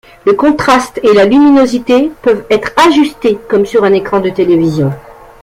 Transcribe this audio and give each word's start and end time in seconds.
Le 0.25 0.33
contraste 0.33 0.99
et 1.03 1.13
la 1.13 1.25
luminosité 1.25 2.09
peuvent 2.23 2.43
être 2.49 2.71
ajustés 2.89 3.37
comme 3.47 3.67
sur 3.67 3.83
un 3.83 3.93
écran 3.93 4.19
de 4.19 4.31
télévision. 4.31 4.91